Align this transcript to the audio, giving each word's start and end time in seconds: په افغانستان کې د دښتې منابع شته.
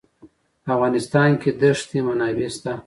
په 0.63 0.69
افغانستان 0.75 1.29
کې 1.41 1.49
د 1.53 1.57
دښتې 1.61 1.99
منابع 2.07 2.49
شته. 2.55 2.73